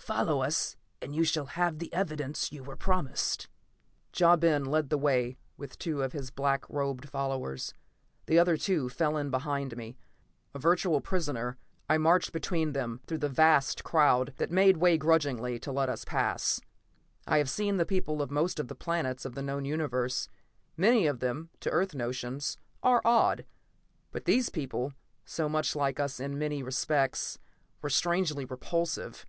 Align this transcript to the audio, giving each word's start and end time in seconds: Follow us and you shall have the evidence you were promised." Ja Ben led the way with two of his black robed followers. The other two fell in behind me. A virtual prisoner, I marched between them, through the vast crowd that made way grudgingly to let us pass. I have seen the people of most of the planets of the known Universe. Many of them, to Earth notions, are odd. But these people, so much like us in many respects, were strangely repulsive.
Follow 0.00 0.40
us 0.40 0.78
and 1.02 1.14
you 1.14 1.24
shall 1.24 1.44
have 1.44 1.78
the 1.78 1.92
evidence 1.92 2.50
you 2.50 2.64
were 2.64 2.74
promised." 2.74 3.48
Ja 4.16 4.34
Ben 4.34 4.64
led 4.64 4.88
the 4.88 4.96
way 4.96 5.36
with 5.58 5.76
two 5.78 6.00
of 6.02 6.14
his 6.14 6.30
black 6.30 6.64
robed 6.70 7.06
followers. 7.06 7.74
The 8.24 8.38
other 8.38 8.56
two 8.56 8.88
fell 8.88 9.18
in 9.18 9.30
behind 9.30 9.76
me. 9.76 9.98
A 10.54 10.58
virtual 10.58 11.02
prisoner, 11.02 11.58
I 11.86 11.98
marched 11.98 12.32
between 12.32 12.72
them, 12.72 13.02
through 13.06 13.18
the 13.18 13.28
vast 13.28 13.84
crowd 13.84 14.32
that 14.38 14.50
made 14.50 14.78
way 14.78 14.96
grudgingly 14.96 15.58
to 15.58 15.70
let 15.70 15.90
us 15.90 16.06
pass. 16.06 16.62
I 17.26 17.36
have 17.36 17.50
seen 17.50 17.76
the 17.76 17.84
people 17.84 18.22
of 18.22 18.30
most 18.30 18.58
of 18.58 18.68
the 18.68 18.74
planets 18.74 19.26
of 19.26 19.34
the 19.34 19.42
known 19.42 19.66
Universe. 19.66 20.30
Many 20.78 21.06
of 21.06 21.20
them, 21.20 21.50
to 21.60 21.68
Earth 21.68 21.94
notions, 21.94 22.56
are 22.82 23.02
odd. 23.04 23.44
But 24.12 24.24
these 24.24 24.48
people, 24.48 24.94
so 25.26 25.46
much 25.46 25.76
like 25.76 26.00
us 26.00 26.20
in 26.20 26.38
many 26.38 26.62
respects, 26.62 27.38
were 27.82 27.90
strangely 27.90 28.46
repulsive. 28.46 29.26